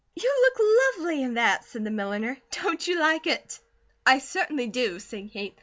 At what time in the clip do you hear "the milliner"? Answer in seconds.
1.83-2.35